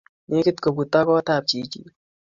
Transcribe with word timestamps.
Nekit 0.29 0.57
koputok 0.63 1.05
kot 1.07 1.27
ap 1.35 1.43
chichin 1.49 1.85